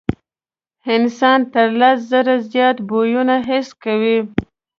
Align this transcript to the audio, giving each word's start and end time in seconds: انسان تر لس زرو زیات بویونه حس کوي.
انسان 0.95 1.39
تر 1.53 1.67
لس 1.79 1.97
زرو 2.11 2.35
زیات 2.51 2.77
بویونه 2.89 3.35
حس 3.47 3.67
کوي. 3.83 4.17